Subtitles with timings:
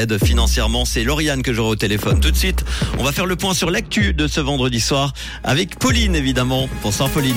[0.00, 0.84] aide financièrement.
[0.84, 2.64] C'est Lauriane que j'aurai au téléphone tout de suite.
[3.00, 6.68] On va faire le point sur l'actu de ce vendredi soir avec Pauline évidemment.
[6.84, 7.34] Bonsoir Pauline.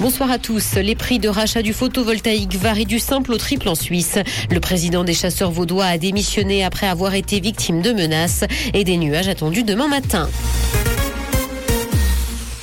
[0.00, 0.76] Bonsoir à tous.
[0.76, 4.16] Les prix de rachat du photovoltaïque varient du simple au triple en Suisse.
[4.50, 8.96] Le président des chasseurs vaudois a démissionné après avoir été victime de menaces et des
[8.96, 10.30] nuages attendus demain matin.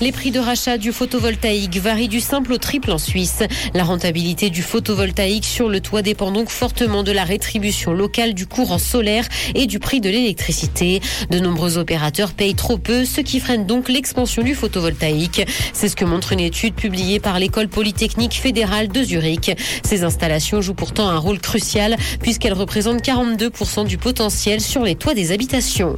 [0.02, 3.44] Les prix de rachat du photovoltaïque varient du simple au triple en Suisse.
[3.76, 8.48] La rentabilité du photovoltaïque sur le toit dépend donc fortement de la rétribution locale du
[8.48, 11.02] courant solaire et du prix de l'électricité.
[11.30, 15.46] De nombreux opérateurs payent trop peu, ce qui freine donc l'expansion du photovoltaïque.
[15.72, 19.56] C'est ce que montre une étude publiée par l'école polytechnique fédérale de Zurich.
[19.84, 25.14] Ces installations jouent pourtant un rôle crucial puisqu'elles représentent 42% du potentiel sur les toits
[25.14, 25.96] des habitations.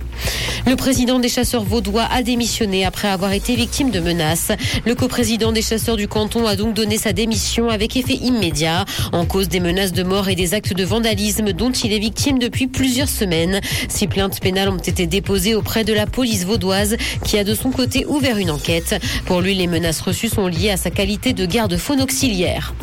[0.67, 4.51] Le président des chasseurs vaudois a démissionné après avoir été victime de menaces.
[4.85, 9.25] Le coprésident des chasseurs du canton a donc donné sa démission avec effet immédiat en
[9.25, 12.67] cause des menaces de mort et des actes de vandalisme dont il est victime depuis
[12.67, 13.61] plusieurs semaines.
[13.87, 17.71] Six plaintes pénales ont été déposées auprès de la police vaudoise qui a de son
[17.71, 18.99] côté ouvert une enquête.
[19.25, 22.73] Pour lui, les menaces reçues sont liées à sa qualité de garde-faune auxiliaire.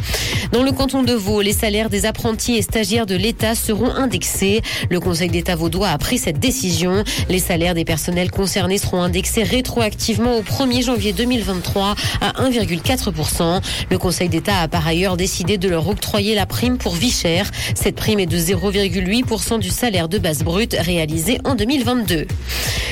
[0.53, 4.63] Dans le canton de Vaud, les salaires des apprentis et stagiaires de l'État seront indexés.
[4.91, 7.05] Le Conseil d'État vaudois a pris cette décision.
[7.29, 13.61] Les salaires des personnels concernés seront indexés rétroactivement au 1er janvier 2023 à 1,4%.
[13.91, 17.49] Le Conseil d'État a par ailleurs décidé de leur octroyer la prime pour vie chère.
[17.77, 22.27] Cette prime est de 0,8% du salaire de base brute réalisé en 2022.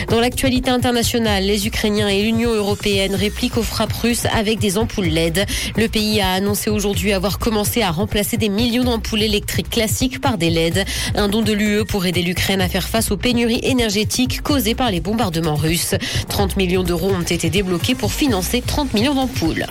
[0.08, 5.08] Dans l'actualité internationale, les Ukrainiens et l'Union européenne répliquent aux frappes russes avec des ampoules
[5.08, 5.44] LED.
[5.76, 10.36] Le pays a annoncé aujourd'hui avoir commencé à remplacer des millions d'ampoules électriques classiques par
[10.36, 10.84] des LED.
[11.14, 14.90] Un don de l'UE pour aider l'Ukraine à faire face aux pénuries énergétiques causées par
[14.90, 15.94] les bombardements russes.
[16.28, 19.64] 30 millions d'euros ont été débloqués pour financer 30 millions d'ampoules.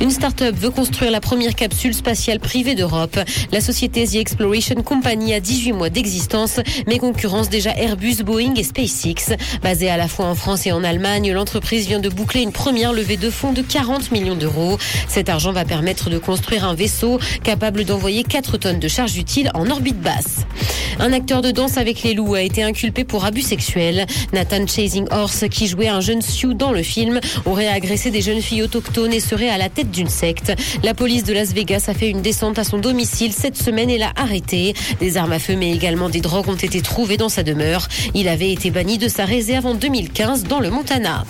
[0.00, 3.16] Une start-up veut construire la première capsule spatiale privée d'Europe.
[3.52, 8.64] La société The Exploration Company a 18 mois d'existence, mais concurrence déjà Airbus, Boeing et
[8.64, 9.36] SpaceX.
[9.62, 12.92] Basée à la fois en France et en Allemagne, l'entreprise vient de boucler une première
[12.92, 14.78] levée de fonds de 40 millions d'euros.
[15.06, 17.03] Cet argent va permettre de construire un vaisseau
[17.42, 20.44] capable d'envoyer 4 tonnes de charge utile en orbite basse.
[20.98, 24.06] Un acteur de danse avec les loups a été inculpé pour abus sexuels.
[24.32, 28.40] Nathan Chasing Horse, qui jouait un jeune Sioux dans le film, aurait agressé des jeunes
[28.40, 30.52] filles autochtones et serait à la tête d'une secte.
[30.82, 33.98] La police de Las Vegas a fait une descente à son domicile cette semaine et
[33.98, 34.74] l'a arrêté.
[35.00, 37.88] Des armes à feu mais également des drogues ont été trouvées dans sa demeure.
[38.14, 41.24] Il avait été banni de sa réserve en 2015 dans le Montana.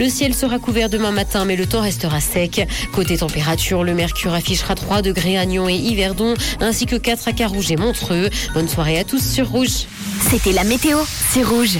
[0.00, 2.66] Le ciel sera couvert demain matin, mais le temps restera sec.
[2.90, 7.32] Côté température, le mercure affichera 3 degrés à Nyon et Yverdon, ainsi que 4 à
[7.34, 8.30] Carouge et Montreux.
[8.54, 9.84] Bonne soirée à tous sur Rouge.
[10.30, 10.96] C'était la météo,
[11.28, 11.78] c'est Rouge.